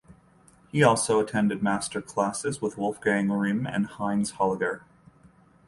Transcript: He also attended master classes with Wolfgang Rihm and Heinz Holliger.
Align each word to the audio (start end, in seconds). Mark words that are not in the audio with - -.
He 0.71 0.81
also 0.81 1.19
attended 1.19 1.61
master 1.61 2.01
classes 2.01 2.59
with 2.59 2.75
Wolfgang 2.75 3.27
Rihm 3.27 3.71
and 3.71 3.85
Heinz 3.85 4.31
Holliger. 4.31 4.81